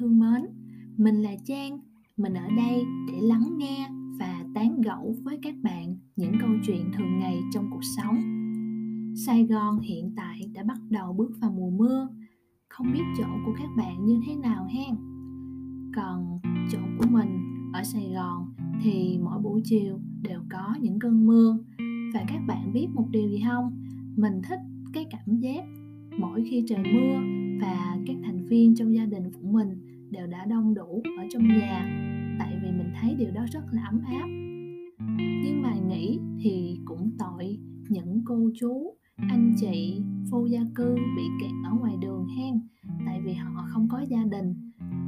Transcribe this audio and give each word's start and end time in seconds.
thương 0.00 0.18
mến, 0.18 0.46
mình 0.96 1.14
là 1.14 1.30
Trang, 1.44 1.80
mình 2.16 2.34
ở 2.34 2.48
đây 2.56 2.84
để 3.08 3.20
lắng 3.20 3.54
nghe 3.56 3.88
và 4.18 4.44
tán 4.54 4.80
gẫu 4.80 5.14
với 5.22 5.38
các 5.42 5.54
bạn 5.62 5.96
những 6.16 6.32
câu 6.40 6.50
chuyện 6.66 6.90
thường 6.96 7.18
ngày 7.18 7.40
trong 7.52 7.66
cuộc 7.70 7.84
sống. 7.96 8.16
Sài 9.26 9.46
Gòn 9.46 9.80
hiện 9.80 10.12
tại 10.16 10.50
đã 10.54 10.62
bắt 10.62 10.78
đầu 10.90 11.12
bước 11.12 11.30
vào 11.40 11.50
mùa 11.50 11.70
mưa, 11.70 12.08
không 12.68 12.92
biết 12.92 13.02
chỗ 13.18 13.24
của 13.46 13.52
các 13.58 13.68
bạn 13.76 14.04
như 14.06 14.20
thế 14.26 14.36
nào 14.36 14.64
hen? 14.64 14.94
Còn 15.96 16.38
chỗ 16.72 16.78
của 16.98 17.06
mình 17.10 17.28
ở 17.72 17.82
Sài 17.82 18.12
Gòn 18.14 18.54
thì 18.82 19.18
mỗi 19.22 19.38
buổi 19.42 19.60
chiều 19.64 20.00
đều 20.22 20.40
có 20.50 20.74
những 20.80 20.98
cơn 20.98 21.26
mưa 21.26 21.58
và 22.14 22.24
các 22.28 22.40
bạn 22.46 22.72
biết 22.72 22.86
một 22.94 23.06
điều 23.10 23.28
gì 23.28 23.42
không? 23.48 23.84
Mình 24.16 24.42
thích 24.48 24.60
cái 24.92 25.06
cảm 25.10 25.38
giác 25.38 25.64
mỗi 26.18 26.44
khi 26.50 26.64
trời 26.68 26.78
mưa 26.78 27.20
và 27.60 27.98
các 28.06 28.16
thành 28.24 28.46
viên 28.46 28.74
trong 28.74 28.94
gia 28.94 29.06
đình 29.06 29.32
của 29.32 29.48
mình 29.48 29.89
đều 30.10 30.26
đã 30.26 30.44
đông 30.44 30.74
đủ 30.74 31.02
ở 31.18 31.26
trong 31.30 31.48
nhà, 31.48 31.86
tại 32.38 32.58
vì 32.62 32.70
mình 32.70 32.92
thấy 33.00 33.14
điều 33.18 33.30
đó 33.30 33.46
rất 33.52 33.64
là 33.72 33.84
ấm 33.84 34.00
áp. 34.06 34.26
Nhưng 35.44 35.62
mà 35.62 35.74
nghĩ 35.74 36.18
thì 36.40 36.78
cũng 36.84 37.10
tội 37.18 37.58
những 37.88 38.22
cô 38.24 38.50
chú, 38.58 38.96
anh 39.16 39.54
chị 39.60 40.02
vô 40.30 40.46
gia 40.46 40.60
cư 40.74 40.94
bị 41.16 41.22
kẹt 41.40 41.50
ở 41.64 41.70
ngoài 41.80 41.96
đường 42.00 42.26
hen, 42.36 42.60
tại 43.06 43.20
vì 43.24 43.32
họ 43.32 43.66
không 43.68 43.88
có 43.88 44.00
gia 44.08 44.24
đình. 44.24 44.54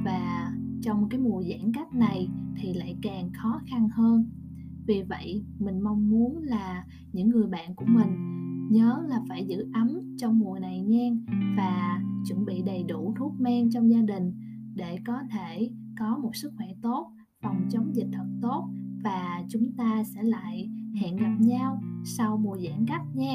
Và 0.04 0.52
trong 0.82 1.08
cái 1.08 1.20
mùa 1.20 1.42
giãn 1.42 1.72
cách 1.72 1.94
này 1.94 2.28
thì 2.56 2.74
lại 2.74 2.96
càng 3.02 3.30
khó 3.32 3.60
khăn 3.66 3.88
hơn. 3.88 4.24
Vì 4.86 5.02
vậy, 5.02 5.44
mình 5.58 5.80
mong 5.80 6.10
muốn 6.10 6.42
là 6.42 6.84
những 7.12 7.28
người 7.28 7.46
bạn 7.46 7.74
của 7.74 7.86
mình 7.88 8.08
nhớ 8.70 9.02
là 9.08 9.20
phải 9.28 9.46
giữ 9.46 9.66
ấm 9.74 10.16
trong 10.18 10.38
mùa 10.38 10.58
này 10.58 10.80
nha, 10.80 11.10
và 11.56 12.02
chuẩn 12.28 12.44
bị 12.44 12.62
đầy 12.62 12.84
đủ 12.88 13.14
thuốc 13.18 13.40
men 13.40 13.70
trong 13.70 13.90
gia 13.90 14.02
đình 14.02 14.32
để 14.74 14.98
có 15.06 15.22
thể 15.30 15.70
có 15.98 16.18
một 16.22 16.36
sức 16.36 16.52
khỏe 16.56 16.66
tốt 16.82 17.12
phòng 17.42 17.68
chống 17.70 17.94
dịch 17.94 18.08
thật 18.12 18.26
tốt 18.42 18.68
và 19.04 19.42
chúng 19.48 19.72
ta 19.76 20.04
sẽ 20.04 20.22
lại 20.22 20.68
hẹn 21.00 21.16
gặp 21.16 21.36
nhau 21.40 21.80
sau 22.04 22.36
mùa 22.36 22.58
giãn 22.58 22.86
cách 22.86 23.02
nha. 23.14 23.34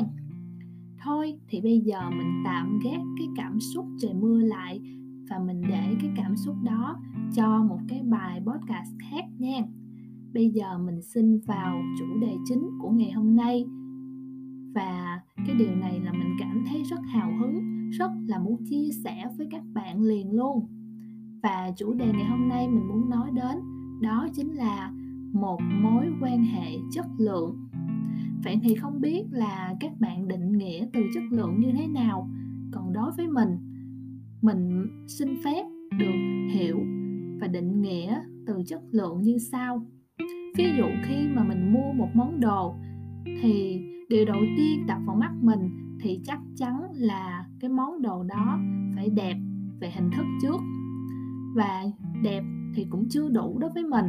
Thôi 1.03 1.39
thì 1.47 1.61
bây 1.61 1.80
giờ 1.80 2.09
mình 2.09 2.43
tạm 2.45 2.80
gác 2.83 3.02
cái 3.17 3.27
cảm 3.35 3.59
xúc 3.59 3.85
trời 4.02 4.13
mưa 4.13 4.41
lại 4.41 4.81
và 5.30 5.39
mình 5.39 5.61
để 5.61 5.95
cái 6.02 6.11
cảm 6.15 6.35
xúc 6.38 6.55
đó 6.63 6.99
cho 7.35 7.63
một 7.63 7.80
cái 7.88 8.03
bài 8.03 8.41
podcast 8.45 8.91
khác 9.11 9.25
nha. 9.38 9.61
Bây 10.33 10.49
giờ 10.49 10.77
mình 10.77 11.02
xin 11.02 11.39
vào 11.39 11.81
chủ 11.99 12.05
đề 12.21 12.35
chính 12.45 12.69
của 12.81 12.89
ngày 12.89 13.11
hôm 13.11 13.35
nay. 13.35 13.65
Và 14.75 15.21
cái 15.35 15.55
điều 15.55 15.75
này 15.75 15.99
là 15.99 16.11
mình 16.11 16.35
cảm 16.39 16.63
thấy 16.69 16.83
rất 16.83 16.99
hào 17.05 17.31
hứng 17.39 17.89
rất 17.89 18.11
là 18.27 18.39
muốn 18.39 18.65
chia 18.69 18.89
sẻ 19.03 19.25
với 19.38 19.47
các 19.52 19.63
bạn 19.73 20.02
liền 20.02 20.31
luôn 20.31 20.77
và 21.48 21.72
chủ 21.78 21.94
đề 21.94 22.06
ngày 22.06 22.26
hôm 22.26 22.50
nay 22.50 22.67
mình 22.67 22.88
muốn 22.88 23.09
nói 23.09 23.31
đến 23.34 23.58
đó 24.02 24.28
chính 24.34 24.56
là 24.56 24.92
một 25.34 25.59
mối 25.81 26.06
quan 26.22 26.44
hệ 26.44 26.78
chất 26.92 27.06
lượng. 27.17 27.58
Vậy 28.44 28.59
thì 28.64 28.76
không 28.76 29.02
biết 29.02 29.23
là 29.31 29.76
các 29.80 29.92
bạn 30.00 30.28
định 30.28 30.52
nghĩa 30.58 30.88
từ 30.94 31.02
chất 31.14 31.23
lượng 31.31 31.59
như 31.59 31.72
thế 31.78 31.88
nào? 31.88 32.30
Còn 32.72 32.94
đối 32.94 33.12
với 33.17 33.28
mình 33.28 33.50
mình 34.42 34.88
xin 35.08 35.28
phép 35.44 35.64
được 36.00 36.48
hiểu 36.54 36.78
và 37.42 37.48
định 37.48 37.82
nghĩa 37.82 38.20
từ 38.45 38.64
chất 38.67 38.82
lượng 38.92 39.22
như 39.22 39.38
sau. 39.38 39.86
Ví 40.58 40.66
dụ 40.78 40.86
khi 41.04 41.28
mà 41.36 41.44
mình 41.44 41.73
mua 41.73 41.94
một 41.94 42.09
món 42.14 42.39
đồ, 42.39 42.76
thì 43.42 43.82
điều 44.09 44.26
đầu 44.26 44.42
tiên 44.58 44.86
đập 44.88 44.98
vào 45.06 45.16
mắt 45.16 45.32
mình 45.42 45.70
thì 46.02 46.20
chắc 46.23 46.39
chắn 46.56 46.73
là 46.94 47.45
cái 47.59 47.70
món 47.70 48.02
đồ 48.02 48.23
đó 48.23 48.59
phải 48.95 49.09
đẹp 49.09 49.36
về 49.80 49.92
hình 49.95 50.09
thức 50.11 50.26
trước 50.42 50.61
và 51.58 51.83
đẹp 52.23 52.43
thì 52.76 52.87
cũng 52.89 53.09
chưa 53.09 53.30
đủ 53.30 53.59
đối 53.59 53.70
với 53.70 53.83
mình. 53.83 54.05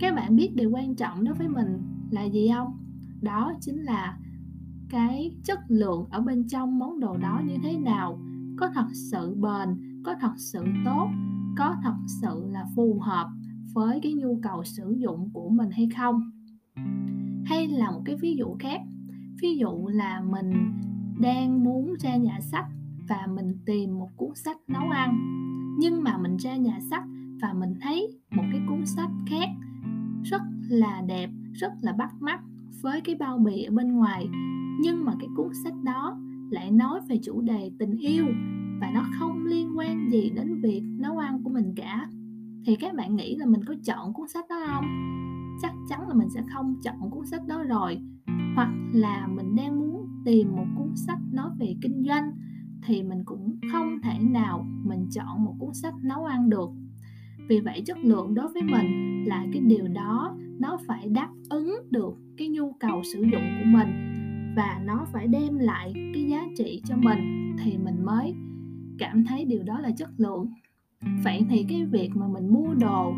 Các 0.00 0.14
bạn 0.14 0.36
biết 0.36 0.52
điều 0.54 0.70
quan 0.70 0.94
trọng 0.94 1.24
đối 1.24 1.34
với 1.34 1.48
mình 1.48 1.82
là 2.10 2.24
gì 2.24 2.48
không? 2.54 2.78
Đó 3.20 3.52
chính 3.60 3.76
là 3.76 4.18
cái 4.90 5.36
chất 5.44 5.58
lượng 5.68 6.06
ở 6.10 6.20
bên 6.20 6.48
trong 6.48 6.78
món 6.78 7.00
đồ 7.00 7.16
đó 7.16 7.40
như 7.46 7.54
thế 7.62 7.78
nào. 7.78 8.20
Có 8.56 8.70
thật 8.74 8.86
sự 9.10 9.34
bền, 9.34 10.02
có 10.04 10.14
thật 10.20 10.32
sự 10.36 10.64
tốt, 10.84 11.08
có 11.56 11.74
thật 11.82 11.96
sự 12.22 12.46
là 12.50 12.64
phù 12.76 13.00
hợp 13.00 13.28
với 13.74 14.00
cái 14.02 14.14
nhu 14.14 14.38
cầu 14.42 14.64
sử 14.64 14.94
dụng 14.98 15.30
của 15.32 15.48
mình 15.48 15.70
hay 15.70 15.88
không. 15.96 16.30
Hay 17.44 17.68
là 17.68 17.90
một 17.90 18.02
cái 18.04 18.16
ví 18.16 18.36
dụ 18.36 18.56
khác, 18.58 18.80
ví 19.42 19.56
dụ 19.56 19.86
là 19.86 20.20
mình 20.20 20.52
đang 21.20 21.64
muốn 21.64 21.94
ra 21.98 22.16
nhà 22.16 22.40
sách 22.40 22.66
và 23.08 23.26
mình 23.34 23.58
tìm 23.66 23.98
một 23.98 24.08
cuốn 24.16 24.34
sách 24.34 24.56
nấu 24.68 24.90
ăn 24.90 25.38
nhưng 25.78 26.02
mà 26.02 26.18
mình 26.18 26.36
ra 26.36 26.56
nhà 26.56 26.80
sách 26.80 27.04
và 27.42 27.52
mình 27.52 27.74
thấy 27.80 28.08
một 28.30 28.44
cái 28.52 28.60
cuốn 28.68 28.86
sách 28.86 29.10
khác 29.26 29.48
rất 30.22 30.42
là 30.68 31.02
đẹp, 31.06 31.30
rất 31.52 31.72
là 31.80 31.92
bắt 31.92 32.10
mắt 32.20 32.40
với 32.82 33.00
cái 33.00 33.14
bao 33.14 33.38
bì 33.38 33.62
ở 33.62 33.74
bên 33.74 33.92
ngoài. 33.92 34.28
Nhưng 34.80 35.04
mà 35.04 35.12
cái 35.18 35.28
cuốn 35.36 35.48
sách 35.64 35.74
đó 35.84 36.18
lại 36.50 36.70
nói 36.70 37.00
về 37.08 37.18
chủ 37.22 37.40
đề 37.40 37.70
tình 37.78 37.96
yêu 37.96 38.26
và 38.80 38.90
nó 38.94 39.04
không 39.18 39.46
liên 39.46 39.78
quan 39.78 40.10
gì 40.10 40.30
đến 40.30 40.60
việc 40.62 40.82
nấu 40.98 41.18
ăn 41.18 41.42
của 41.42 41.50
mình 41.50 41.74
cả. 41.76 42.08
Thì 42.64 42.76
các 42.76 42.94
bạn 42.94 43.16
nghĩ 43.16 43.36
là 43.36 43.46
mình 43.46 43.64
có 43.64 43.74
chọn 43.84 44.12
cuốn 44.12 44.28
sách 44.28 44.44
đó 44.48 44.56
không? 44.66 44.84
Chắc 45.62 45.72
chắn 45.88 46.08
là 46.08 46.14
mình 46.14 46.28
sẽ 46.30 46.42
không 46.54 46.74
chọn 46.82 47.10
cuốn 47.10 47.26
sách 47.26 47.46
đó 47.46 47.62
rồi. 47.62 47.98
Hoặc 48.54 48.70
là 48.92 49.26
mình 49.26 49.56
đang 49.56 49.78
muốn 49.78 50.08
tìm 50.24 50.56
một 50.56 50.66
cuốn 50.76 50.96
sách 50.96 51.18
nói 51.32 51.50
về 51.58 51.76
kinh 51.82 52.04
doanh 52.08 52.32
thì 52.86 53.02
mình 53.02 53.24
cũng 53.24 53.56
không 53.72 53.98
thể 54.02 54.18
nào 54.18 54.66
mình 54.84 55.06
chọn 55.10 55.44
một 55.44 55.54
cuốn 55.58 55.74
sách 55.74 55.94
nấu 56.02 56.24
ăn 56.24 56.50
được. 56.50 56.70
Vì 57.48 57.60
vậy 57.60 57.82
chất 57.86 57.98
lượng 57.98 58.34
đối 58.34 58.48
với 58.48 58.62
mình 58.62 59.24
là 59.26 59.46
cái 59.52 59.62
điều 59.62 59.88
đó, 59.88 60.36
nó 60.60 60.78
phải 60.86 61.08
đáp 61.08 61.28
ứng 61.50 61.74
được 61.90 62.14
cái 62.36 62.48
nhu 62.48 62.72
cầu 62.72 63.02
sử 63.12 63.22
dụng 63.22 63.42
của 63.58 63.64
mình 63.64 63.88
và 64.56 64.80
nó 64.84 65.06
phải 65.12 65.26
đem 65.26 65.58
lại 65.58 65.92
cái 66.14 66.24
giá 66.24 66.46
trị 66.56 66.82
cho 66.84 66.96
mình 66.96 67.54
thì 67.58 67.78
mình 67.78 68.04
mới 68.04 68.34
cảm 68.98 69.24
thấy 69.24 69.44
điều 69.44 69.62
đó 69.62 69.80
là 69.80 69.90
chất 69.90 70.10
lượng. 70.16 70.46
Vậy 71.24 71.46
thì 71.50 71.64
cái 71.68 71.86
việc 71.86 72.10
mà 72.14 72.28
mình 72.28 72.52
mua 72.52 72.74
đồ, 72.74 73.12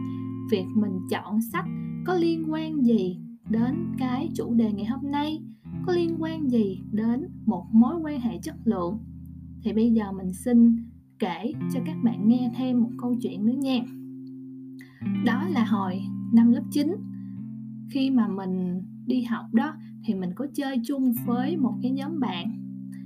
việc 0.51 0.67
mình 0.75 0.93
chọn 1.11 1.41
sách 1.43 1.67
có 2.07 2.15
liên 2.15 2.53
quan 2.53 2.87
gì 2.87 3.19
đến 3.49 3.93
cái 3.99 4.29
chủ 4.35 4.55
đề 4.55 4.73
ngày 4.73 4.85
hôm 4.87 5.11
nay? 5.11 5.43
Có 5.87 5.93
liên 5.93 6.17
quan 6.19 6.51
gì 6.51 6.81
đến 6.93 7.29
một 7.47 7.67
mối 7.73 7.97
quan 8.03 8.21
hệ 8.21 8.39
chất 8.43 8.57
lượng? 8.65 8.99
Thì 9.63 9.73
bây 9.73 9.91
giờ 9.91 10.13
mình 10.13 10.33
xin 10.33 10.77
kể 11.19 11.53
cho 11.73 11.81
các 11.87 11.97
bạn 12.03 12.29
nghe 12.29 12.51
thêm 12.57 12.81
một 12.81 12.91
câu 12.99 13.15
chuyện 13.23 13.47
nữa 13.47 13.57
nha. 13.59 13.79
Đó 15.25 15.49
là 15.49 15.65
hồi 15.65 16.03
năm 16.33 16.53
lớp 16.53 16.63
9 16.71 16.97
khi 17.91 18.11
mà 18.11 18.29
mình 18.29 18.83
đi 19.07 19.23
học 19.23 19.45
đó 19.53 19.75
thì 20.05 20.15
mình 20.15 20.31
có 20.35 20.47
chơi 20.55 20.81
chung 20.85 21.13
với 21.27 21.57
một 21.57 21.75
cái 21.83 21.91
nhóm 21.91 22.21
bạn. 22.21 22.53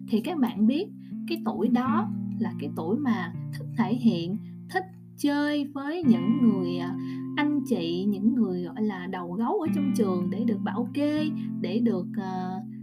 Thì 0.08 0.20
các 0.20 0.38
bạn 0.38 0.66
biết 0.66 0.86
cái 1.28 1.42
tuổi 1.44 1.68
đó 1.68 2.10
là 2.38 2.52
cái 2.60 2.70
tuổi 2.76 2.98
mà 2.98 3.32
thích 3.58 3.66
thể 3.76 3.94
hiện 3.94 4.36
thích 4.70 4.84
chơi 5.16 5.64
với 5.74 6.02
những 6.02 6.38
người 6.42 6.78
à, 6.78 6.96
anh 7.36 7.60
chị 7.68 8.04
những 8.04 8.34
người 8.34 8.62
gọi 8.62 8.82
là 8.82 9.06
đầu 9.06 9.32
gấu 9.32 9.60
ở 9.60 9.66
trong 9.74 9.92
trường 9.96 10.30
để 10.30 10.44
được 10.44 10.58
bảo 10.64 10.88
kê 10.94 11.28
để 11.60 11.78
được 11.78 12.06
uh, 12.10 12.73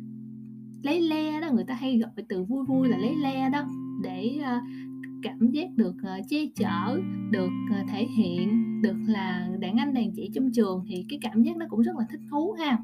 lấy 0.84 1.02
le 1.02 1.42
đó 1.42 1.48
người 1.54 1.64
ta 1.64 1.74
hay 1.74 1.98
gọi 1.98 2.12
từ 2.30 2.44
vui 2.44 2.66
vui 2.66 2.88
là 2.88 2.98
lấy 2.98 3.16
le 3.16 3.50
đó 3.50 3.64
để 4.04 4.40
uh, 4.40 4.64
cảm 5.24 5.52
giác 5.52 5.68
được 5.76 5.96
uh, 6.02 6.26
che 6.30 6.38
chở 6.56 7.00
được 7.32 7.52
uh, 7.82 7.90
thể 7.90 8.06
hiện 8.06 8.82
được 8.82 8.98
là 9.08 9.50
đàn 9.60 9.78
anh 9.78 9.94
đàn 9.94 10.12
chị 10.12 10.30
trong 10.34 10.52
trường 10.54 10.84
thì 10.88 11.06
cái 11.10 11.20
cảm 11.22 11.44
giác 11.44 11.58
nó 11.58 11.66
cũng 11.70 11.82
rất 11.82 11.96
là 11.98 12.06
thích 12.10 12.22
thú 12.32 12.52
ha. 12.52 12.78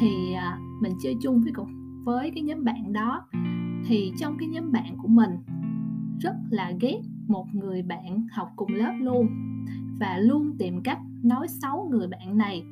Thì 0.00 0.08
uh, 0.32 0.82
mình 0.82 0.92
chơi 1.02 1.14
chung 1.22 1.40
với 1.42 1.52
cùng 1.52 2.02
với 2.04 2.30
cái 2.34 2.42
nhóm 2.42 2.64
bạn 2.64 2.92
đó 2.92 3.26
thì 3.86 4.12
trong 4.18 4.36
cái 4.38 4.48
nhóm 4.48 4.72
bạn 4.72 4.96
của 5.02 5.08
mình 5.08 5.30
rất 6.20 6.34
là 6.50 6.72
ghét 6.80 7.00
một 7.28 7.46
người 7.52 7.82
bạn 7.82 8.26
học 8.32 8.48
cùng 8.56 8.74
lớp 8.74 8.92
luôn 9.00 9.26
và 10.00 10.18
luôn 10.18 10.56
tìm 10.58 10.82
cách 10.82 10.98
nói 11.22 11.48
xấu 11.48 11.88
người 11.90 12.08
bạn 12.08 12.38
này 12.38 12.64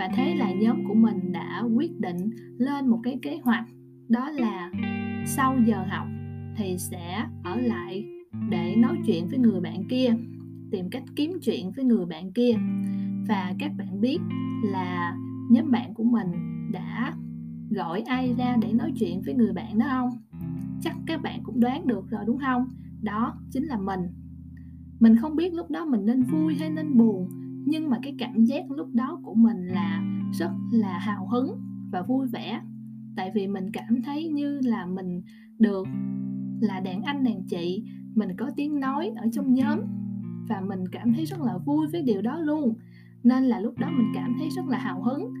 và 0.00 0.08
thế 0.14 0.34
là 0.34 0.52
nhóm 0.52 0.84
của 0.88 0.94
mình 0.94 1.32
đã 1.32 1.64
quyết 1.76 2.00
định 2.00 2.30
lên 2.58 2.86
một 2.86 3.00
cái 3.02 3.18
kế 3.22 3.38
hoạch, 3.42 3.64
đó 4.08 4.30
là 4.30 4.70
sau 5.26 5.56
giờ 5.66 5.84
học 5.88 6.06
thì 6.56 6.78
sẽ 6.78 7.26
ở 7.44 7.60
lại 7.60 8.04
để 8.50 8.76
nói 8.76 8.98
chuyện 9.06 9.28
với 9.28 9.38
người 9.38 9.60
bạn 9.60 9.84
kia, 9.88 10.14
tìm 10.70 10.90
cách 10.90 11.02
kiếm 11.16 11.32
chuyện 11.42 11.70
với 11.70 11.84
người 11.84 12.06
bạn 12.06 12.32
kia. 12.32 12.52
Và 13.28 13.54
các 13.58 13.72
bạn 13.78 14.00
biết 14.00 14.18
là 14.64 15.16
nhóm 15.50 15.70
bạn 15.70 15.94
của 15.94 16.04
mình 16.04 16.26
đã 16.72 17.14
gọi 17.70 18.00
ai 18.00 18.34
ra 18.38 18.56
để 18.62 18.72
nói 18.72 18.92
chuyện 18.96 19.22
với 19.24 19.34
người 19.34 19.52
bạn 19.52 19.78
đó 19.78 19.86
không? 19.90 20.10
Chắc 20.80 20.96
các 21.06 21.22
bạn 21.22 21.40
cũng 21.42 21.60
đoán 21.60 21.86
được 21.86 22.10
rồi 22.10 22.20
đúng 22.26 22.38
không? 22.38 22.68
Đó 23.02 23.34
chính 23.50 23.64
là 23.64 23.78
mình. 23.78 24.00
Mình 25.00 25.16
không 25.16 25.36
biết 25.36 25.54
lúc 25.54 25.70
đó 25.70 25.84
mình 25.84 26.06
nên 26.06 26.22
vui 26.22 26.54
hay 26.54 26.70
nên 26.70 26.98
buồn 26.98 27.28
nhưng 27.66 27.90
mà 27.90 27.98
cái 28.02 28.14
cảm 28.18 28.44
giác 28.44 28.70
lúc 28.70 28.88
đó 28.94 29.20
của 29.22 29.34
mình 29.34 29.66
là 29.66 30.02
rất 30.32 30.50
là 30.72 30.98
hào 30.98 31.26
hứng 31.28 31.60
và 31.92 32.02
vui 32.02 32.26
vẻ. 32.26 32.60
Tại 33.16 33.30
vì 33.34 33.46
mình 33.46 33.70
cảm 33.72 34.02
thấy 34.02 34.28
như 34.28 34.60
là 34.64 34.86
mình 34.86 35.22
được, 35.58 35.86
là 36.60 36.80
đàn 36.80 37.02
anh 37.02 37.24
đàn 37.24 37.42
chị, 37.42 37.84
mình 38.14 38.36
có 38.38 38.50
tiếng 38.56 38.80
nói 38.80 39.12
ở 39.16 39.26
trong 39.32 39.54
nhóm 39.54 39.78
và 40.48 40.60
mình 40.60 40.88
cảm 40.92 41.12
thấy 41.12 41.24
rất 41.24 41.40
là 41.40 41.58
vui 41.58 41.86
với 41.92 42.02
điều 42.02 42.22
đó 42.22 42.38
luôn. 42.38 42.74
Nên 43.22 43.44
là 43.44 43.60
lúc 43.60 43.78
đó 43.78 43.90
mình 43.90 44.12
cảm 44.14 44.34
thấy 44.38 44.48
rất 44.50 44.68
là 44.68 44.78
hào 44.78 45.02
hứng. 45.02 45.34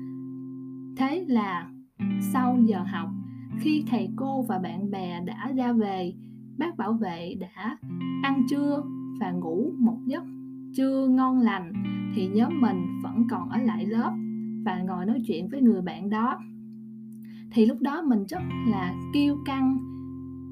Thế 0.96 1.24
là 1.28 1.70
sau 2.32 2.58
giờ 2.66 2.82
học, 2.82 3.08
khi 3.60 3.84
thầy 3.90 4.08
cô 4.16 4.42
và 4.42 4.58
bạn 4.58 4.90
bè 4.90 5.20
đã 5.24 5.52
ra 5.56 5.72
về, 5.72 6.14
bác 6.58 6.76
bảo 6.76 6.92
vệ 6.92 7.34
đã 7.34 7.78
ăn 8.22 8.42
trưa 8.50 8.82
và 9.20 9.32
ngủ 9.32 9.72
một 9.78 9.98
giấc 10.06 10.24
chưa 10.72 11.08
ngon 11.08 11.38
lành 11.38 11.72
thì 12.14 12.28
nhóm 12.28 12.60
mình 12.60 13.00
vẫn 13.02 13.26
còn 13.30 13.48
ở 13.48 13.58
lại 13.58 13.86
lớp 13.86 14.12
và 14.64 14.78
ngồi 14.78 15.06
nói 15.06 15.22
chuyện 15.26 15.48
với 15.48 15.62
người 15.62 15.82
bạn 15.82 16.10
đó. 16.10 16.38
Thì 17.50 17.66
lúc 17.66 17.80
đó 17.80 18.02
mình 18.02 18.26
rất 18.26 18.42
là 18.66 18.94
kiêu 19.14 19.36
căng, 19.44 19.78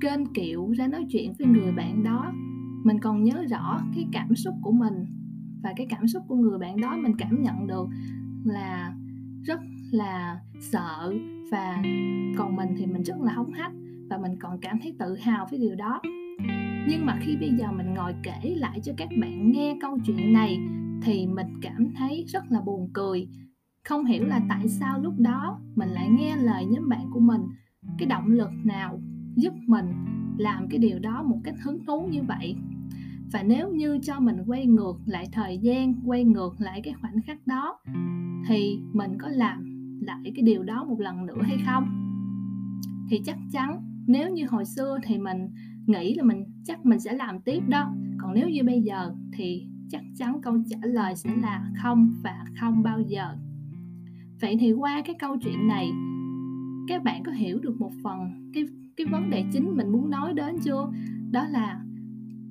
kênh 0.00 0.26
kiệu 0.26 0.70
ra 0.70 0.86
nói 0.86 1.06
chuyện 1.10 1.32
với 1.38 1.46
người 1.46 1.72
bạn 1.72 2.04
đó. 2.04 2.32
Mình 2.84 3.00
còn 3.00 3.24
nhớ 3.24 3.44
rõ 3.50 3.80
cái 3.94 4.06
cảm 4.12 4.36
xúc 4.36 4.54
của 4.62 4.72
mình 4.72 5.06
và 5.62 5.72
cái 5.76 5.86
cảm 5.90 6.08
xúc 6.08 6.22
của 6.28 6.36
người 6.36 6.58
bạn 6.58 6.80
đó 6.80 6.96
mình 6.96 7.12
cảm 7.18 7.42
nhận 7.42 7.66
được 7.66 7.88
là 8.44 8.94
rất 9.42 9.60
là 9.90 10.40
sợ 10.60 11.14
và 11.50 11.82
còn 12.36 12.56
mình 12.56 12.68
thì 12.78 12.86
mình 12.86 13.02
rất 13.02 13.20
là 13.20 13.32
hống 13.32 13.52
hách 13.52 13.72
và 14.10 14.18
mình 14.18 14.32
còn 14.40 14.58
cảm 14.60 14.78
thấy 14.82 14.94
tự 14.98 15.16
hào 15.16 15.46
với 15.50 15.58
điều 15.58 15.74
đó 15.74 16.00
nhưng 16.88 17.06
mà 17.06 17.18
khi 17.20 17.36
bây 17.36 17.50
giờ 17.50 17.72
mình 17.72 17.94
ngồi 17.94 18.14
kể 18.22 18.54
lại 18.56 18.80
cho 18.82 18.92
các 18.96 19.08
bạn 19.20 19.52
nghe 19.52 19.76
câu 19.80 19.98
chuyện 20.06 20.32
này 20.32 20.58
thì 21.02 21.26
mình 21.26 21.46
cảm 21.62 21.94
thấy 21.94 22.24
rất 22.28 22.52
là 22.52 22.60
buồn 22.60 22.90
cười. 22.92 23.28
Không 23.84 24.04
hiểu 24.04 24.24
là 24.24 24.40
tại 24.48 24.68
sao 24.68 25.00
lúc 25.00 25.14
đó 25.18 25.60
mình 25.74 25.88
lại 25.88 26.08
nghe 26.10 26.36
lời 26.36 26.66
nhóm 26.66 26.88
bạn 26.88 27.10
của 27.12 27.20
mình. 27.20 27.40
Cái 27.98 28.06
động 28.06 28.26
lực 28.26 28.50
nào 28.64 29.00
giúp 29.36 29.52
mình 29.66 29.86
làm 30.38 30.68
cái 30.68 30.78
điều 30.78 30.98
đó 30.98 31.22
một 31.22 31.40
cách 31.44 31.54
hứng 31.62 31.84
thú 31.86 32.08
như 32.10 32.22
vậy? 32.22 32.56
Và 33.32 33.42
nếu 33.42 33.70
như 33.70 33.98
cho 34.02 34.20
mình 34.20 34.36
quay 34.46 34.66
ngược 34.66 34.96
lại 35.06 35.28
thời 35.32 35.58
gian, 35.58 35.94
quay 36.04 36.24
ngược 36.24 36.60
lại 36.60 36.80
cái 36.84 36.94
khoảnh 37.00 37.22
khắc 37.26 37.46
đó, 37.46 37.78
thì 38.48 38.78
mình 38.92 39.18
có 39.18 39.28
làm 39.28 39.64
lại 40.00 40.32
cái 40.34 40.42
điều 40.42 40.62
đó 40.62 40.84
một 40.84 41.00
lần 41.00 41.26
nữa 41.26 41.42
hay 41.42 41.58
không? 41.66 42.14
Thì 43.10 43.20
chắc 43.24 43.38
chắn 43.52 43.82
nếu 44.06 44.30
như 44.30 44.46
hồi 44.50 44.64
xưa 44.64 44.98
thì 45.02 45.18
mình 45.18 45.48
nghĩ 45.88 46.14
là 46.14 46.22
mình, 46.22 46.44
chắc 46.64 46.86
mình 46.86 47.00
sẽ 47.00 47.12
làm 47.12 47.40
tiếp 47.40 47.62
đó. 47.68 47.94
Còn 48.18 48.34
nếu 48.34 48.48
như 48.48 48.64
bây 48.64 48.80
giờ 48.80 49.14
thì 49.32 49.66
chắc 49.90 50.02
chắn 50.16 50.40
câu 50.42 50.56
trả 50.68 50.78
lời 50.82 51.16
sẽ 51.16 51.30
là 51.42 51.70
không 51.82 52.10
và 52.22 52.44
không 52.60 52.82
bao 52.82 53.00
giờ. 53.00 53.34
Vậy 54.40 54.56
thì 54.60 54.72
qua 54.72 55.02
cái 55.04 55.14
câu 55.18 55.36
chuyện 55.36 55.68
này, 55.68 55.90
các 56.88 57.04
bạn 57.04 57.22
có 57.22 57.32
hiểu 57.32 57.58
được 57.58 57.80
một 57.80 57.92
phần 58.02 58.50
cái 58.54 58.64
cái 58.96 59.06
vấn 59.06 59.30
đề 59.30 59.44
chính 59.52 59.76
mình 59.76 59.92
muốn 59.92 60.10
nói 60.10 60.32
đến 60.34 60.56
chưa? 60.64 60.92
Đó 61.30 61.44
là 61.50 61.80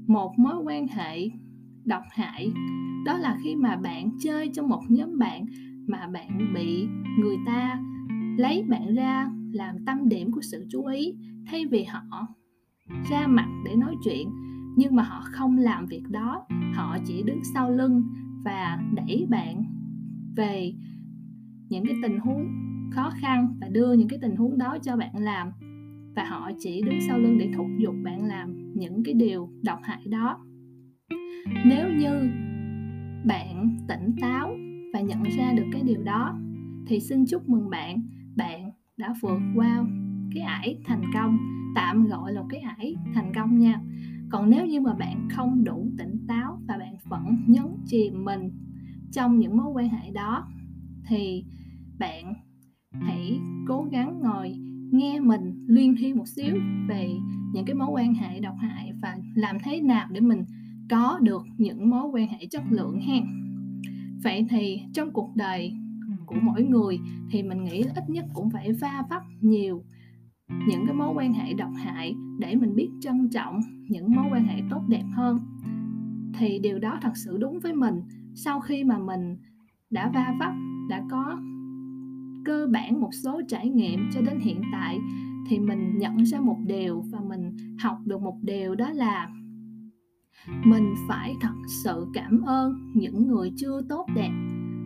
một 0.08 0.40
mối 0.40 0.56
quan 0.64 0.88
hệ 0.88 1.30
độc 1.86 2.04
hại. 2.10 2.52
Đó 3.06 3.18
là 3.18 3.38
khi 3.44 3.56
mà 3.56 3.76
bạn 3.76 4.10
chơi 4.20 4.50
trong 4.54 4.70
một 4.70 4.82
nhóm 4.90 5.18
bạn 5.18 5.46
mà 5.88 6.08
bạn 6.08 6.54
bị 6.54 6.88
người 7.20 7.38
ta 7.46 7.82
lấy 8.38 8.64
bạn 8.64 8.96
ra 8.96 9.30
làm 9.52 9.86
tâm 9.86 10.10
điểm 10.10 10.32
của 10.32 10.42
sự 10.42 10.66
chú 10.70 10.86
ý 10.86 11.14
thay 11.46 11.66
vì 11.66 11.84
họ 11.84 12.28
ra 13.10 13.28
mặt 13.28 13.48
để 13.66 13.76
nói 13.76 13.96
chuyện, 14.04 14.30
nhưng 14.78 14.96
mà 14.96 15.04
họ 15.04 15.22
không 15.24 15.58
làm 15.58 15.86
việc 15.86 16.04
đó. 16.10 16.46
Họ 16.74 16.98
chỉ 17.06 17.24
đứng 17.24 17.44
sau 17.54 17.72
lưng 17.72 18.04
và 18.46 18.80
đẩy 18.94 19.26
bạn 19.30 19.64
về 20.36 20.74
những 21.70 21.86
cái 21.86 21.96
tình 22.04 22.20
huống 22.20 22.48
khó 22.92 23.12
khăn 23.22 23.58
và 23.62 23.68
đưa 23.68 23.94
những 23.94 24.08
cái 24.08 24.20
tình 24.22 24.36
huống 24.36 24.58
đó 24.58 24.78
cho 24.82 24.98
bạn 24.98 25.18
làm. 25.18 25.52
Và 26.16 26.26
họ 26.26 26.52
chỉ 26.60 26.82
đứng 26.82 27.00
sau 27.08 27.20
lưng 27.20 27.38
để 27.38 27.52
thúc 27.56 27.68
giục 27.78 27.96
bạn 28.04 28.26
làm 28.26 28.74
những 28.74 29.04
cái 29.04 29.14
điều 29.14 29.50
độc 29.64 29.80
hại 29.84 30.02
đó. 30.10 30.40
Nếu 31.66 31.90
như 31.90 32.30
bạn 33.26 33.78
tỉnh 33.88 34.16
táo 34.22 34.56
và 34.94 35.02
nhận 35.02 35.24
ra 35.24 35.54
được 35.54 35.66
cái 35.72 35.82
điều 35.86 36.04
đó, 36.04 36.40
thì 36.88 37.00
xin 37.00 37.26
chúc 37.26 37.50
mừng 37.50 37.70
bạn. 37.70 38.02
Bạn 38.36 38.72
đã 38.98 39.14
vượt 39.22 39.40
qua 39.56 39.86
cái 40.34 40.44
ải 40.44 40.80
thành 40.86 41.02
công 41.14 41.57
tạm 41.78 42.08
gọi 42.08 42.34
là 42.34 42.44
cái 42.50 42.60
ải 42.60 42.96
thành 43.14 43.32
công 43.36 43.60
nha. 43.60 43.82
Còn 44.30 44.50
nếu 44.50 44.66
như 44.66 44.82
mà 44.82 44.94
bạn 44.94 45.28
không 45.32 45.64
đủ 45.64 45.92
tỉnh 45.98 46.26
táo 46.28 46.62
và 46.68 46.78
bạn 46.78 46.96
vẫn 47.04 47.38
nhấn 47.48 47.66
chìm 47.86 48.26
mình 48.26 48.52
trong 49.12 49.40
những 49.40 49.58
mối 49.58 49.68
quan 49.74 49.90
hệ 49.90 50.12
đó, 50.12 50.48
thì 51.08 51.46
bạn 52.00 52.34
hãy 52.92 53.40
cố 53.68 53.88
gắng 53.92 54.20
ngồi 54.20 54.56
nghe 54.92 55.20
mình 55.20 55.66
liên 55.68 55.96
thi 56.00 56.14
một 56.14 56.28
xíu 56.28 56.56
về 56.88 57.10
những 57.54 57.66
cái 57.66 57.76
mối 57.76 57.90
quan 57.92 58.14
hệ 58.14 58.40
độc 58.40 58.56
hại 58.60 58.94
và 59.02 59.18
làm 59.36 59.58
thế 59.64 59.82
nào 59.82 60.08
để 60.12 60.20
mình 60.20 60.46
có 60.90 61.20
được 61.22 61.46
những 61.58 61.90
mối 61.90 62.08
quan 62.14 62.28
hệ 62.28 62.46
chất 62.52 62.64
lượng 62.70 63.00
hen 63.00 63.24
vậy 64.24 64.46
thì 64.50 64.82
trong 64.94 65.12
cuộc 65.14 65.36
đời 65.36 65.74
của 66.26 66.36
mỗi 66.42 66.64
người 66.64 67.00
thì 67.32 67.44
mình 67.44 67.64
nghĩ 67.64 67.84
ít 67.96 68.10
nhất 68.10 68.26
cũng 68.34 68.50
phải 68.50 68.74
va 68.74 69.04
vấp 69.10 69.22
nhiều 69.42 69.84
những 70.50 70.86
cái 70.86 70.96
mối 70.96 71.14
quan 71.16 71.34
hệ 71.34 71.54
độc 71.54 71.72
hại 71.76 72.16
để 72.40 72.56
mình 72.56 72.76
biết 72.76 72.90
trân 73.02 73.30
trọng 73.30 73.60
những 73.90 74.16
mối 74.16 74.26
quan 74.32 74.46
hệ 74.46 74.62
tốt 74.70 74.82
đẹp 74.88 75.04
hơn. 75.14 75.40
Thì 76.34 76.60
điều 76.60 76.80
đó 76.80 77.00
thật 77.02 77.12
sự 77.16 77.38
đúng 77.38 77.60
với 77.60 77.74
mình. 77.74 78.02
Sau 78.36 78.60
khi 78.60 78.84
mà 78.84 78.98
mình 78.98 79.38
đã 79.90 80.12
va 80.14 80.36
vấp, 80.40 80.52
đã 80.90 81.04
có 81.10 81.40
cơ 82.46 82.68
bản 82.72 83.02
một 83.02 83.10
số 83.24 83.42
trải 83.48 83.70
nghiệm 83.70 84.10
cho 84.14 84.22
đến 84.22 84.40
hiện 84.40 84.62
tại, 84.72 85.00
thì 85.50 85.60
mình 85.60 85.98
nhận 85.98 86.26
ra 86.26 86.40
một 86.40 86.58
điều 86.66 87.04
và 87.12 87.20
mình 87.20 87.58
học 87.80 87.98
được 88.06 88.22
một 88.22 88.36
điều 88.42 88.76
đó 88.76 88.90
là 88.90 89.30
mình 90.64 90.94
phải 91.08 91.36
thật 91.42 91.56
sự 91.84 92.08
cảm 92.14 92.42
ơn 92.42 92.92
những 92.96 93.28
người 93.28 93.52
chưa 93.58 93.82
tốt 93.90 94.06
đẹp 94.16 94.32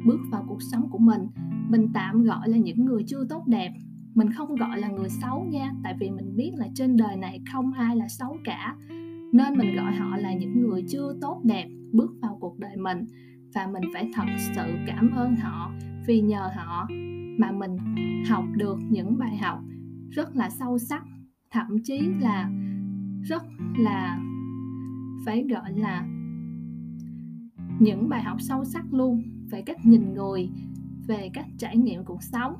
bước 0.06 0.20
vào 0.32 0.46
cuộc 0.48 0.62
sống 0.72 0.90
của 0.90 0.98
mình. 0.98 1.22
Mình 1.70 1.88
tạm 1.94 2.24
gọi 2.24 2.50
là 2.50 2.58
những 2.58 2.86
người 2.86 3.04
chưa 3.08 3.26
tốt 3.30 3.44
đẹp 3.48 3.72
mình 4.16 4.32
không 4.32 4.56
gọi 4.56 4.80
là 4.80 4.88
người 4.88 5.10
xấu 5.10 5.44
nha 5.44 5.72
tại 5.84 5.96
vì 6.00 6.10
mình 6.10 6.36
biết 6.36 6.52
là 6.56 6.68
trên 6.76 6.98
đời 6.98 7.16
này 7.16 7.42
không 7.52 7.74
ai 7.74 7.96
là 7.96 8.08
xấu 8.08 8.38
cả. 8.44 8.76
Nên 9.34 9.58
mình 9.58 9.76
gọi 9.76 9.96
họ 9.96 10.18
là 10.18 10.34
những 10.34 10.62
người 10.62 10.84
chưa 10.88 11.14
tốt 11.22 11.42
đẹp 11.44 11.68
bước 11.92 12.12
vào 12.22 12.38
cuộc 12.42 12.60
đời 12.60 12.78
mình 12.78 13.06
và 13.54 13.68
mình 13.68 13.84
phải 13.94 14.10
thật 14.14 14.26
sự 14.56 14.76
cảm 14.88 15.12
ơn 15.12 15.36
họ 15.36 15.72
vì 16.08 16.22
nhờ 16.22 16.50
họ 16.56 16.88
mà 17.40 17.52
mình 17.52 17.78
học 18.30 18.46
được 18.56 18.78
những 18.90 19.18
bài 19.18 19.38
học 19.38 19.60
rất 20.10 20.36
là 20.36 20.50
sâu 20.50 20.78
sắc 20.78 21.04
thậm 21.52 21.78
chí 21.84 22.00
là 22.20 22.50
rất 23.22 23.44
là 23.78 24.20
phải 25.26 25.46
gọi 25.50 25.74
là 25.74 26.06
những 27.80 28.10
bài 28.10 28.24
học 28.24 28.38
sâu 28.42 28.66
sắc 28.66 28.94
luôn 28.94 29.24
về 29.52 29.62
cách 29.62 29.86
nhìn 29.86 30.14
người 30.14 30.50
về 31.08 31.30
cách 31.34 31.48
trải 31.58 31.78
nghiệm 31.78 32.06
cuộc 32.06 32.24
sống 32.24 32.54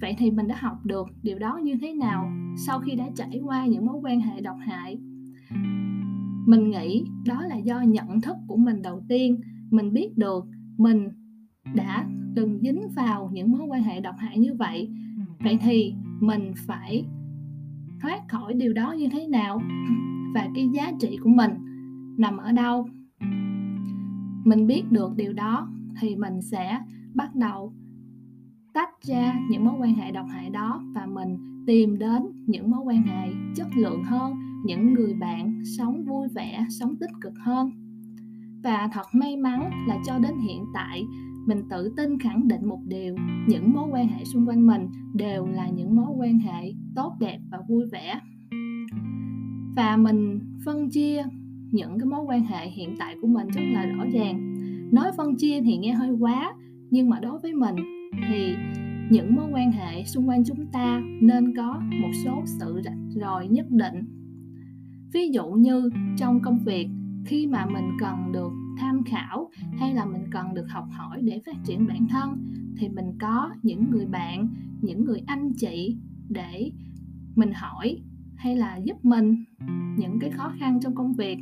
vậy 0.00 0.14
thì 0.18 0.30
mình 0.30 0.48
đã 0.48 0.56
học 0.60 0.86
được 0.86 1.06
điều 1.22 1.38
đó 1.38 1.60
như 1.62 1.74
thế 1.80 1.92
nào 1.92 2.30
sau 2.66 2.80
khi 2.80 2.94
đã 2.94 3.04
trải 3.16 3.40
qua 3.44 3.66
những 3.66 3.86
mối 3.86 3.96
quan 4.02 4.20
hệ 4.20 4.40
độc 4.40 4.56
hại? 4.60 4.98
Mình 6.46 6.70
nghĩ 6.70 7.04
đó 7.26 7.42
là 7.42 7.56
do 7.56 7.80
nhận 7.80 8.20
thức 8.20 8.36
của 8.46 8.56
mình 8.56 8.82
đầu 8.82 9.02
tiên. 9.08 9.40
Mình 9.70 9.92
biết 9.92 10.18
được 10.18 10.44
mình 10.76 11.08
đã 11.74 12.06
từng 12.36 12.58
dính 12.62 12.88
vào 12.96 13.30
những 13.32 13.52
mối 13.52 13.60
quan 13.68 13.82
hệ 13.82 14.00
độc 14.00 14.14
hại 14.18 14.38
như 14.38 14.54
vậy. 14.54 14.90
Vậy 15.38 15.58
thì 15.60 15.94
mình 16.20 16.52
phải 16.66 17.04
thoát 18.00 18.28
khỏi 18.28 18.54
điều 18.54 18.72
đó 18.72 18.92
như 18.92 19.08
thế 19.12 19.26
nào? 19.26 19.62
Và 20.34 20.48
cái 20.54 20.68
giá 20.74 20.92
trị 21.00 21.18
của 21.22 21.30
mình 21.30 21.50
nằm 22.18 22.36
ở 22.36 22.52
đâu? 22.52 22.88
Mình 24.44 24.66
biết 24.66 24.82
được 24.90 25.16
điều 25.16 25.32
đó 25.32 25.68
thì 26.00 26.16
mình 26.16 26.42
sẽ 26.42 26.78
bắt 27.14 27.34
đầu 27.34 27.72
tách 28.78 29.02
ra 29.02 29.34
những 29.50 29.64
mối 29.64 29.74
quan 29.78 29.94
hệ 29.94 30.10
độc 30.10 30.26
hại 30.30 30.50
đó 30.50 30.80
và 30.94 31.06
mình 31.06 31.64
tìm 31.66 31.98
đến 31.98 32.22
những 32.46 32.70
mối 32.70 32.80
quan 32.84 33.02
hệ 33.02 33.28
chất 33.54 33.66
lượng 33.76 34.04
hơn, 34.04 34.34
những 34.64 34.94
người 34.94 35.14
bạn 35.14 35.62
sống 35.76 36.04
vui 36.04 36.28
vẻ, 36.34 36.66
sống 36.70 36.96
tích 36.96 37.10
cực 37.20 37.32
hơn. 37.38 37.70
Và 38.62 38.88
thật 38.92 39.06
may 39.12 39.36
mắn 39.36 39.70
là 39.88 39.98
cho 40.06 40.18
đến 40.18 40.38
hiện 40.38 40.64
tại, 40.74 41.04
mình 41.46 41.62
tự 41.70 41.92
tin 41.96 42.18
khẳng 42.18 42.48
định 42.48 42.68
một 42.68 42.78
điều, 42.86 43.16
những 43.48 43.72
mối 43.72 43.88
quan 43.90 44.08
hệ 44.08 44.24
xung 44.24 44.48
quanh 44.48 44.66
mình 44.66 44.88
đều 45.14 45.46
là 45.46 45.68
những 45.68 45.96
mối 45.96 46.14
quan 46.18 46.38
hệ 46.38 46.72
tốt 46.94 47.16
đẹp 47.20 47.38
và 47.50 47.58
vui 47.68 47.84
vẻ. 47.92 48.20
Và 49.76 49.96
mình 49.96 50.40
phân 50.64 50.90
chia 50.90 51.22
những 51.70 51.98
cái 51.98 52.06
mối 52.06 52.24
quan 52.26 52.44
hệ 52.44 52.70
hiện 52.70 52.94
tại 52.98 53.14
của 53.20 53.28
mình 53.28 53.48
rất 53.48 53.62
là 53.72 53.86
rõ 53.86 54.04
ràng. 54.12 54.54
Nói 54.92 55.10
phân 55.16 55.36
chia 55.36 55.60
thì 55.60 55.76
nghe 55.76 55.92
hơi 55.92 56.10
quá, 56.10 56.52
nhưng 56.90 57.10
mà 57.10 57.20
đối 57.20 57.38
với 57.38 57.54
mình 57.54 57.76
thì 58.28 58.56
những 59.10 59.34
mối 59.34 59.50
quan 59.52 59.72
hệ 59.72 60.04
xung 60.04 60.28
quanh 60.28 60.44
chúng 60.44 60.66
ta 60.72 61.02
nên 61.20 61.56
có 61.56 61.82
một 62.00 62.10
số 62.24 62.42
sự 62.46 62.80
rạch 62.84 62.98
ròi 63.08 63.48
nhất 63.48 63.66
định. 63.70 64.04
Ví 65.12 65.28
dụ 65.28 65.50
như 65.50 65.90
trong 66.16 66.40
công 66.40 66.58
việc, 66.58 66.88
khi 67.26 67.46
mà 67.46 67.66
mình 67.66 67.90
cần 68.00 68.32
được 68.32 68.52
tham 68.78 69.02
khảo 69.04 69.50
hay 69.78 69.94
là 69.94 70.04
mình 70.04 70.22
cần 70.30 70.54
được 70.54 70.66
học 70.68 70.84
hỏi 70.90 71.22
để 71.22 71.40
phát 71.46 71.56
triển 71.64 71.86
bản 71.86 72.06
thân, 72.08 72.44
thì 72.76 72.88
mình 72.88 73.18
có 73.20 73.50
những 73.62 73.90
người 73.90 74.06
bạn, 74.06 74.48
những 74.80 75.04
người 75.04 75.22
anh 75.26 75.52
chị 75.56 75.96
để 76.28 76.72
mình 77.36 77.52
hỏi 77.54 78.00
hay 78.36 78.56
là 78.56 78.76
giúp 78.76 79.04
mình 79.04 79.44
những 79.98 80.18
cái 80.20 80.30
khó 80.30 80.52
khăn 80.58 80.80
trong 80.80 80.94
công 80.94 81.12
việc. 81.12 81.38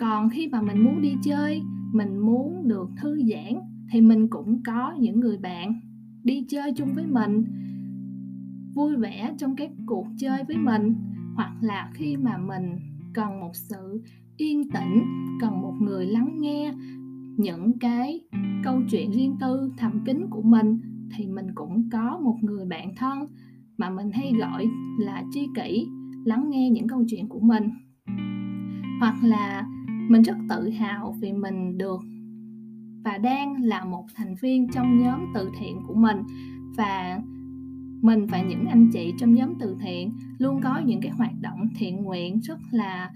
Còn 0.00 0.30
khi 0.30 0.48
mà 0.48 0.62
mình 0.62 0.84
muốn 0.84 1.02
đi 1.02 1.14
chơi, 1.22 1.62
mình 1.92 2.18
muốn 2.18 2.68
được 2.68 2.90
thư 2.96 3.22
giãn 3.24 3.71
thì 3.92 4.00
mình 4.00 4.28
cũng 4.28 4.62
có 4.66 4.94
những 4.98 5.20
người 5.20 5.38
bạn 5.38 5.80
đi 6.24 6.44
chơi 6.48 6.72
chung 6.76 6.88
với 6.94 7.06
mình, 7.06 7.44
vui 8.74 8.96
vẻ 8.96 9.34
trong 9.38 9.56
các 9.56 9.70
cuộc 9.86 10.06
chơi 10.18 10.44
với 10.48 10.56
mình. 10.56 10.94
Hoặc 11.34 11.52
là 11.60 11.90
khi 11.94 12.16
mà 12.16 12.38
mình 12.38 12.78
cần 13.14 13.40
một 13.40 13.50
sự 13.54 14.02
yên 14.36 14.70
tĩnh, 14.70 15.02
cần 15.40 15.60
một 15.60 15.74
người 15.80 16.06
lắng 16.06 16.36
nghe 16.40 16.74
những 17.36 17.78
cái 17.78 18.20
câu 18.64 18.80
chuyện 18.90 19.10
riêng 19.10 19.36
tư, 19.40 19.72
thầm 19.78 20.04
kín 20.04 20.26
của 20.30 20.42
mình, 20.42 20.80
thì 21.16 21.26
mình 21.26 21.46
cũng 21.54 21.88
có 21.92 22.20
một 22.24 22.36
người 22.42 22.66
bạn 22.66 22.94
thân 22.96 23.18
mà 23.78 23.90
mình 23.90 24.10
hay 24.12 24.32
gọi 24.38 24.66
là 24.98 25.24
tri 25.32 25.46
kỷ, 25.56 25.86
lắng 26.24 26.50
nghe 26.50 26.70
những 26.70 26.88
câu 26.88 27.04
chuyện 27.08 27.28
của 27.28 27.40
mình. 27.40 27.70
Hoặc 29.00 29.14
là 29.22 29.66
mình 30.08 30.22
rất 30.22 30.36
tự 30.48 30.70
hào 30.70 31.14
vì 31.20 31.32
mình 31.32 31.78
được 31.78 32.00
và 33.04 33.18
đang 33.18 33.62
là 33.62 33.84
một 33.84 34.04
thành 34.14 34.34
viên 34.34 34.68
trong 34.68 35.02
nhóm 35.02 35.26
từ 35.34 35.50
thiện 35.58 35.80
của 35.86 35.94
mình. 35.94 36.16
Và 36.76 37.20
mình 38.02 38.26
và 38.26 38.42
những 38.42 38.66
anh 38.66 38.90
chị 38.92 39.12
trong 39.18 39.34
nhóm 39.34 39.54
từ 39.60 39.76
thiện 39.80 40.12
luôn 40.38 40.60
có 40.62 40.78
những 40.86 41.00
cái 41.00 41.10
hoạt 41.10 41.32
động 41.40 41.68
thiện 41.76 41.96
nguyện 41.96 42.40
rất 42.40 42.58
là 42.70 43.10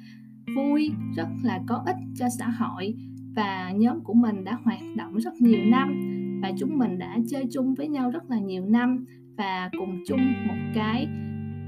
vui, 0.57 0.91
rất 1.17 1.29
là 1.43 1.61
có 1.67 1.83
ích 1.87 1.97
cho 2.17 2.27
xã 2.39 2.49
hội. 2.49 2.95
Và 3.35 3.71
nhóm 3.71 4.01
của 4.01 4.15
mình 4.15 4.45
đã 4.45 4.59
hoạt 4.63 4.81
động 4.97 5.17
rất 5.17 5.35
nhiều 5.41 5.65
năm 5.65 6.13
và 6.43 6.53
chúng 6.59 6.79
mình 6.79 6.99
đã 6.99 7.19
chơi 7.29 7.45
chung 7.53 7.75
với 7.75 7.89
nhau 7.89 8.11
rất 8.11 8.31
là 8.31 8.39
nhiều 8.39 8.65
năm 8.67 9.05
và 9.37 9.71
cùng 9.79 10.03
chung 10.07 10.21
một 10.47 10.55
cái 10.75 11.09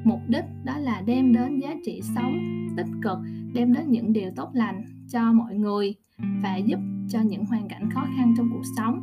mục 0.05 0.21
đích 0.29 0.45
đó 0.65 0.79
là 0.79 1.03
đem 1.07 1.33
đến 1.33 1.59
giá 1.59 1.75
trị 1.85 2.01
sống 2.15 2.39
tích 2.77 2.87
cực, 3.03 3.19
đem 3.55 3.73
đến 3.73 3.91
những 3.91 4.13
điều 4.13 4.31
tốt 4.37 4.51
lành 4.53 4.85
cho 5.09 5.33
mọi 5.33 5.55
người 5.55 5.95
và 6.43 6.57
giúp 6.57 6.79
cho 7.09 7.21
những 7.21 7.45
hoàn 7.45 7.69
cảnh 7.69 7.91
khó 7.91 8.07
khăn 8.17 8.35
trong 8.37 8.51
cuộc 8.53 8.63
sống. 8.77 9.01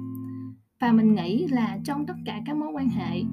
Và 0.81 0.91
mình 0.91 1.15
nghĩ 1.15 1.48
là 1.48 1.79
trong 1.84 2.05
tất 2.05 2.15
cả 2.25 2.41
các 2.45 2.57
mối 2.57 2.69
quan 2.74 2.89
hệ 2.89 3.24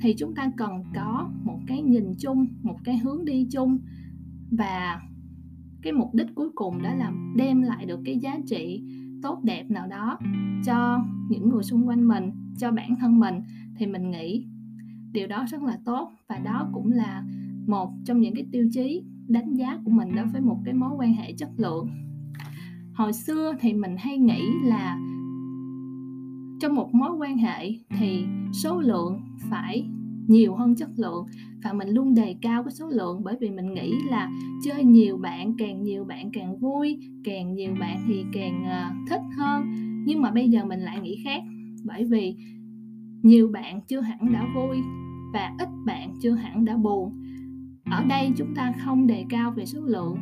thì 0.00 0.14
chúng 0.18 0.34
ta 0.34 0.50
cần 0.56 0.84
có 0.94 1.30
một 1.44 1.58
cái 1.66 1.82
nhìn 1.82 2.14
chung, 2.18 2.46
một 2.62 2.78
cái 2.84 2.98
hướng 2.98 3.24
đi 3.24 3.46
chung. 3.50 3.78
Và 4.50 5.00
cái 5.82 5.92
mục 5.92 6.14
đích 6.14 6.26
cuối 6.34 6.48
cùng 6.54 6.82
đó 6.82 6.94
là 6.94 7.12
đem 7.36 7.62
lại 7.62 7.86
được 7.86 8.00
cái 8.04 8.18
giá 8.18 8.38
trị 8.46 8.82
tốt 9.22 9.40
đẹp 9.42 9.70
nào 9.70 9.86
đó 9.86 10.18
cho 10.64 11.04
những 11.28 11.48
người 11.48 11.62
xung 11.62 11.88
quanh 11.88 12.08
mình, 12.08 12.30
cho 12.58 12.70
bản 12.70 12.96
thân 13.00 13.18
mình. 13.20 13.34
Thì 13.78 13.86
mình 13.86 14.10
nghĩ 14.10 14.46
điều 15.12 15.26
đó 15.26 15.44
rất 15.48 15.62
là 15.62 15.78
tốt 15.84 16.10
và 16.28 16.38
đó 16.38 16.68
cũng 16.72 16.92
là 16.92 17.24
một 17.66 17.92
trong 18.04 18.20
những 18.20 18.34
cái 18.34 18.46
tiêu 18.52 18.68
chí 18.72 19.02
đánh 19.28 19.54
giá 19.54 19.78
của 19.84 19.90
mình 19.90 20.14
đối 20.16 20.26
với 20.26 20.40
một 20.40 20.58
cái 20.64 20.74
mối 20.74 20.90
quan 20.98 21.12
hệ 21.12 21.32
chất 21.32 21.50
lượng 21.56 21.88
hồi 22.94 23.12
xưa 23.12 23.54
thì 23.60 23.72
mình 23.72 23.96
hay 23.98 24.18
nghĩ 24.18 24.42
là 24.64 24.98
trong 26.60 26.74
một 26.74 26.94
mối 26.94 27.10
quan 27.18 27.38
hệ 27.38 27.74
thì 27.98 28.24
số 28.52 28.80
lượng 28.80 29.20
phải 29.50 29.84
nhiều 30.28 30.54
hơn 30.54 30.74
chất 30.74 30.90
lượng 30.96 31.26
và 31.64 31.72
mình 31.72 31.88
luôn 31.88 32.14
đề 32.14 32.36
cao 32.42 32.62
cái 32.62 32.72
số 32.72 32.88
lượng 32.88 33.24
bởi 33.24 33.36
vì 33.40 33.50
mình 33.50 33.74
nghĩ 33.74 33.92
là 34.10 34.30
chơi 34.64 34.84
nhiều 34.84 35.16
bạn, 35.16 35.54
càng 35.58 35.82
nhiều 35.82 36.04
bạn 36.04 36.30
càng 36.32 36.58
vui, 36.58 36.98
càng 37.24 37.54
nhiều 37.54 37.74
bạn 37.80 38.04
thì 38.08 38.24
càng 38.32 38.64
à, 38.64 38.94
thích 39.10 39.22
hơn. 39.38 39.72
Nhưng 40.06 40.22
mà 40.22 40.30
bây 40.30 40.48
giờ 40.48 40.64
mình 40.64 40.80
lại 40.80 41.00
nghĩ 41.00 41.22
khác, 41.24 41.42
bởi 41.84 42.04
vì 42.04 42.36
nhiều 43.22 43.48
bạn 43.48 43.80
chưa 43.80 44.00
hẳn 44.00 44.32
đã 44.32 44.46
vui 44.54 44.76
và 45.32 45.52
ít 45.58 45.68
bạn 45.86 46.14
chưa 46.22 46.34
hẳn 46.34 46.64
đã 46.64 46.76
buồn. 46.76 47.22
Ở 47.84 48.04
đây 48.04 48.32
chúng 48.36 48.54
ta 48.54 48.72
không 48.84 49.06
đề 49.06 49.24
cao 49.28 49.50
về 49.50 49.66
số 49.66 49.80
lượng 49.80 50.18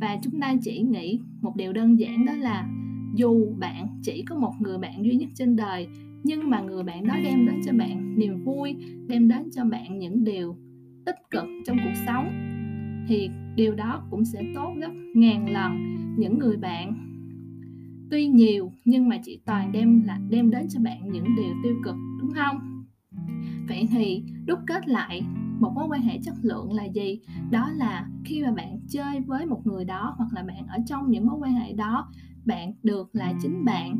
và 0.00 0.18
chúng 0.22 0.40
ta 0.40 0.54
chỉ 0.62 0.80
nghĩ 0.80 1.20
một 1.40 1.56
điều 1.56 1.72
đơn 1.72 1.98
giản 1.98 2.26
đó 2.26 2.32
là 2.32 2.68
dù 3.14 3.54
bạn 3.58 3.88
chỉ 4.02 4.24
có 4.28 4.36
một 4.36 4.52
người 4.60 4.78
bạn 4.78 5.04
duy 5.04 5.14
nhất 5.14 5.28
trên 5.34 5.56
đời, 5.56 5.88
nhưng 6.24 6.50
mà 6.50 6.60
người 6.60 6.82
bạn 6.82 7.06
đó 7.06 7.14
đem 7.24 7.46
đến 7.46 7.60
cho 7.66 7.72
bạn 7.72 8.18
niềm 8.18 8.44
vui, 8.44 8.76
đem 9.06 9.28
đến 9.28 9.50
cho 9.52 9.64
bạn 9.64 9.98
những 9.98 10.24
điều 10.24 10.56
tích 11.06 11.16
cực 11.30 11.44
trong 11.66 11.76
cuộc 11.84 11.94
sống, 12.06 12.28
thì 13.08 13.30
điều 13.56 13.74
đó 13.74 14.02
cũng 14.10 14.24
sẽ 14.24 14.42
tốt 14.54 14.74
gấp 14.80 14.92
ngàn 15.14 15.52
lần 15.52 15.96
những 16.18 16.38
người 16.38 16.56
bạn. 16.56 16.94
Tuy 18.10 18.26
nhiều, 18.26 18.72
nhưng 18.84 19.08
mà 19.08 19.16
chỉ 19.22 19.40
toàn 19.46 19.72
đem 19.72 20.02
là, 20.06 20.18
đem 20.30 20.50
đến 20.50 20.66
cho 20.68 20.80
bạn 20.80 21.12
những 21.12 21.24
điều 21.36 21.54
tiêu 21.62 21.76
cực, 21.84 21.94
đúng 22.20 22.30
không? 22.30 22.84
Vậy 23.68 23.88
thì 23.90 24.22
đúc 24.46 24.58
kết 24.66 24.88
lại 24.88 25.22
một 25.60 25.72
mối 25.74 25.86
quan 25.88 26.02
hệ 26.02 26.18
chất 26.22 26.34
lượng 26.42 26.72
là 26.72 26.84
gì? 26.84 27.20
Đó 27.50 27.70
là 27.76 28.08
khi 28.24 28.42
mà 28.42 28.52
bạn 28.52 28.80
chơi 28.88 29.20
với 29.20 29.46
một 29.46 29.66
người 29.66 29.84
đó 29.84 30.14
hoặc 30.16 30.32
là 30.32 30.42
bạn 30.42 30.66
ở 30.66 30.78
trong 30.86 31.10
những 31.10 31.26
mối 31.26 31.36
quan 31.40 31.52
hệ 31.52 31.72
đó, 31.72 32.08
bạn 32.44 32.72
được 32.82 33.10
là 33.12 33.32
chính 33.42 33.64
bạn. 33.64 33.98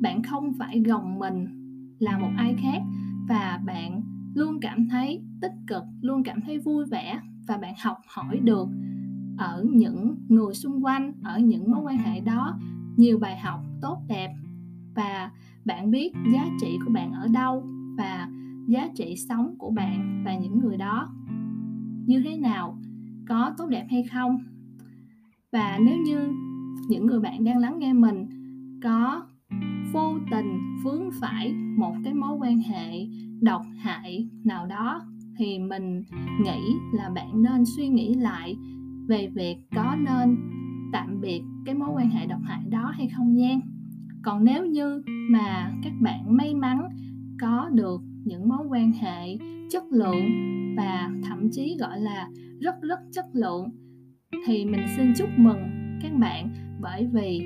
Bạn 0.00 0.22
không 0.22 0.52
phải 0.58 0.80
gồng 0.80 1.18
mình 1.18 1.46
là 1.98 2.18
một 2.18 2.30
ai 2.36 2.54
khác 2.62 2.82
và 3.28 3.60
bạn 3.66 4.02
luôn 4.34 4.58
cảm 4.60 4.88
thấy 4.88 5.22
tích 5.40 5.54
cực, 5.66 5.82
luôn 6.00 6.22
cảm 6.22 6.40
thấy 6.40 6.58
vui 6.58 6.84
vẻ 6.86 7.20
và 7.46 7.56
bạn 7.56 7.74
học 7.82 7.98
hỏi 8.08 8.40
được 8.44 8.68
ở 9.38 9.64
những 9.72 10.16
người 10.28 10.54
xung 10.54 10.84
quanh, 10.84 11.12
ở 11.22 11.38
những 11.38 11.70
mối 11.70 11.80
quan 11.82 11.98
hệ 11.98 12.20
đó. 12.20 12.58
Nhiều 12.96 13.18
bài 13.18 13.38
học 13.38 13.60
tốt 13.82 14.02
đẹp 14.08 14.34
và 14.94 15.30
bạn 15.64 15.90
biết 15.90 16.12
giá 16.32 16.46
trị 16.60 16.78
của 16.84 16.92
bạn 16.92 17.12
ở 17.12 17.28
đâu 17.28 17.64
và 17.98 18.28
giá 18.70 18.88
trị 18.94 19.16
sống 19.28 19.54
của 19.58 19.70
bạn 19.70 20.22
và 20.24 20.34
những 20.34 20.58
người 20.58 20.76
đó. 20.76 21.08
Như 22.06 22.22
thế 22.24 22.36
nào? 22.36 22.78
Có 23.28 23.54
tốt 23.58 23.66
đẹp 23.68 23.86
hay 23.90 24.02
không? 24.02 24.38
Và 25.52 25.78
nếu 25.84 25.96
như 25.98 26.18
những 26.88 27.06
người 27.06 27.20
bạn 27.20 27.44
đang 27.44 27.58
lắng 27.58 27.78
nghe 27.78 27.92
mình 27.92 28.26
có 28.82 29.22
vô 29.92 30.18
tình 30.30 30.78
vướng 30.84 31.10
phải 31.20 31.52
một 31.52 31.94
cái 32.04 32.14
mối 32.14 32.36
quan 32.40 32.58
hệ 32.58 33.06
độc 33.40 33.62
hại 33.78 34.28
nào 34.44 34.66
đó, 34.66 35.02
thì 35.36 35.58
mình 35.58 36.04
nghĩ 36.44 36.74
là 36.92 37.10
bạn 37.14 37.42
nên 37.42 37.64
suy 37.76 37.88
nghĩ 37.88 38.14
lại 38.14 38.56
về 39.08 39.28
việc 39.34 39.56
có 39.76 39.96
nên 39.98 40.36
tạm 40.92 41.20
biệt 41.20 41.42
cái 41.66 41.74
mối 41.74 41.88
quan 41.94 42.10
hệ 42.10 42.26
độc 42.26 42.40
hại 42.44 42.62
đó 42.70 42.92
hay 42.96 43.08
không 43.16 43.34
nha. 43.34 43.56
Còn 44.22 44.44
nếu 44.44 44.66
như 44.66 45.02
mà 45.30 45.72
các 45.82 45.92
bạn 46.00 46.36
may 46.36 46.54
mắn 46.54 46.88
có 47.40 47.68
được 47.72 48.00
những 48.24 48.48
mối 48.48 48.66
quan 48.68 48.92
hệ 48.92 49.36
chất 49.70 49.84
lượng 49.90 50.24
và 50.76 51.10
thậm 51.22 51.50
chí 51.52 51.76
gọi 51.80 52.00
là 52.00 52.28
rất 52.60 52.74
rất 52.82 53.00
chất 53.12 53.26
lượng. 53.32 53.68
Thì 54.46 54.64
mình 54.64 54.84
xin 54.96 55.12
chúc 55.16 55.28
mừng 55.36 55.58
các 56.02 56.12
bạn 56.18 56.48
bởi 56.80 57.06
vì 57.12 57.42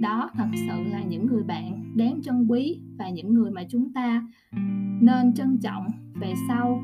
đó 0.00 0.30
thật 0.34 0.48
sự 0.54 0.82
là 0.90 1.02
những 1.02 1.26
người 1.26 1.42
bạn 1.42 1.96
đáng 1.96 2.20
trân 2.22 2.46
quý 2.48 2.80
và 2.98 3.08
những 3.10 3.34
người 3.34 3.50
mà 3.50 3.62
chúng 3.68 3.92
ta 3.92 4.26
nên 5.00 5.34
trân 5.34 5.58
trọng 5.58 5.86
về 6.20 6.34
sau, 6.48 6.82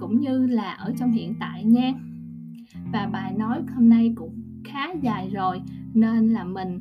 cũng 0.00 0.20
như 0.20 0.46
là 0.46 0.72
ở 0.72 0.94
trong 0.98 1.12
hiện 1.12 1.34
tại 1.40 1.64
nha. 1.64 1.92
Và 2.92 3.10
bài 3.12 3.34
nói 3.38 3.62
hôm 3.74 3.88
nay 3.88 4.12
cũng 4.16 4.42
khá 4.64 4.92
dài 5.02 5.30
rồi, 5.34 5.62
nên 5.94 6.28
là 6.28 6.44
mình 6.44 6.80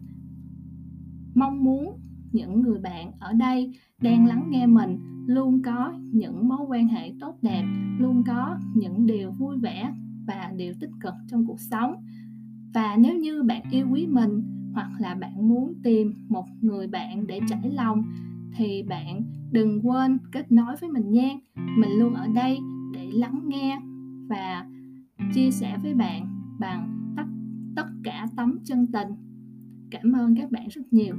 mong 1.36 1.64
muốn 1.64 2.00
những 2.32 2.62
người 2.62 2.80
bạn 2.80 3.12
ở 3.20 3.34
đây 3.34 3.74
đang 4.02 4.26
lắng 4.26 4.48
nghe 4.50 4.66
mình 4.68 4.98
luôn 5.28 5.62
có 5.62 5.94
những 6.12 6.48
mối 6.48 6.66
quan 6.68 6.88
hệ 6.88 7.14
tốt 7.20 7.38
đẹp, 7.42 7.64
luôn 8.00 8.24
có 8.28 8.58
những 8.76 9.06
điều 9.06 9.32
vui 9.32 9.58
vẻ 9.58 9.94
và 10.28 10.52
điều 10.58 10.74
tích 10.80 10.92
cực 11.02 11.14
trong 11.28 11.46
cuộc 11.46 11.60
sống. 11.60 11.96
Và 12.74 12.98
nếu 13.00 13.16
như 13.20 13.44
bạn 13.44 13.64
yêu 13.72 13.88
quý 13.92 14.08
mình 14.08 14.44
hoặc 14.74 14.92
là 15.00 15.16
bạn 15.16 15.48
muốn 15.48 15.74
tìm 15.84 16.14
một 16.30 16.46
người 16.62 16.88
bạn 16.88 17.28
để 17.28 17.40
trải 17.48 17.72
lòng, 17.72 18.04
thì 18.56 18.84
bạn 18.84 19.24
đừng 19.52 19.88
quên 19.88 20.18
kết 20.32 20.52
nối 20.52 20.76
với 20.82 20.90
mình 20.90 21.12
nha. 21.12 21.30
Mình 21.78 21.92
luôn 22.00 22.14
ở 22.14 22.28
đây 22.36 22.58
để 22.94 23.12
lắng 23.14 23.42
nghe 23.48 23.82
và 24.30 24.66
chia 25.34 25.52
sẻ 25.52 25.78
với 25.84 25.94
bạn 25.94 26.42
bằng 26.60 27.14
tất 27.18 27.26
tất 27.76 27.88
cả 28.04 28.28
tấm 28.38 28.58
chân 28.64 28.88
tình. 28.92 29.08
Cảm 29.92 30.12
ơn 30.12 30.36
các 30.36 30.52
bạn 30.52 30.68
rất 30.68 30.94
nhiều. 30.94 31.16